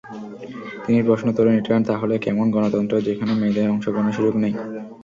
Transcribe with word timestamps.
তিনি 0.85 0.99
প্রশ্ন 1.07 1.27
তোলেন, 1.37 1.55
এটা 1.59 1.75
তাহলে 1.89 2.15
কেমন 2.25 2.45
গণতন্ত্র, 2.55 2.95
যেখানে 3.07 3.33
মেয়েদের 3.35 3.71
অংশগ্রহণের 3.73 4.15
সুযোগ 4.17 4.35
নেই। 4.43 4.53